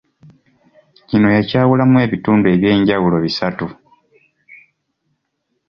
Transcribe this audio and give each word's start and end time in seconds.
Kino 1.07 1.27
yakyawulamu 1.37 1.97
ebitundu 2.05 2.45
eby'enjawulo 2.55 3.17
bisatu. 3.25 3.67